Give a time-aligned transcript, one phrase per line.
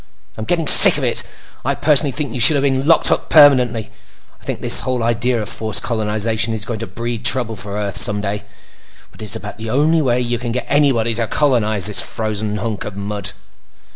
[0.35, 1.21] "I'm getting sick of it!
[1.63, 3.91] I personally think you should have been locked up—permanently.
[4.41, 8.41] I think this idea of forced colonization is going to breed trouble for Earth someday,
[9.11, 12.55] but it is about the only way you can get anybody to colonize this frozen
[12.57, 13.33] hunk of mud.